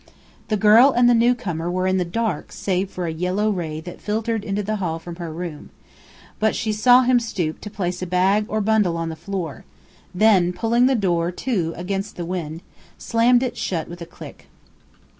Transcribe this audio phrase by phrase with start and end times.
[0.47, 4.01] The girl and the newcomer were in the dark save for a yellow ray that
[4.01, 5.69] filtered into the hall from her room,
[6.39, 9.63] but she saw him stoop to place a bag or bundle on the floor,
[10.13, 12.63] and then, pulling the door to against the wind,
[12.97, 14.47] slammed it shut with a click.